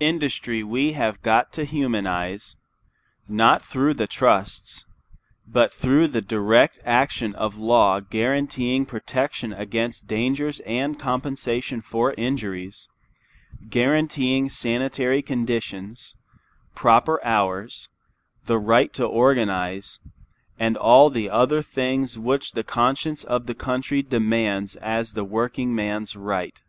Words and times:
Industry 0.00 0.62
we 0.62 0.92
have 0.92 1.22
got 1.22 1.50
to 1.54 1.64
humanize, 1.64 2.56
not 3.26 3.64
through 3.64 3.94
the 3.94 4.06
trusts, 4.06 4.84
but 5.48 5.72
through 5.72 6.08
the 6.08 6.20
direct 6.20 6.78
action 6.84 7.34
of 7.34 7.56
law 7.56 7.98
guaranteeing 7.98 8.84
protection 8.84 9.50
against 9.50 10.06
dangers 10.06 10.60
and 10.66 10.98
compensation 10.98 11.80
for 11.80 12.12
injuries, 12.18 12.86
guaranteeing 13.70 14.50
sanitary 14.50 15.22
conditions, 15.22 16.14
proper 16.74 17.18
hours, 17.24 17.88
the 18.44 18.58
right 18.58 18.92
to 18.92 19.06
organize, 19.06 20.00
and 20.58 20.76
all 20.76 21.08
the 21.08 21.30
other 21.30 21.62
things 21.62 22.18
which 22.18 22.52
the 22.52 22.62
conscience 22.62 23.24
of 23.24 23.46
the 23.46 23.54
country 23.54 24.02
demands 24.02 24.76
as 24.76 25.14
the 25.14 25.24
workingman's 25.24 26.14
right. 26.14 26.60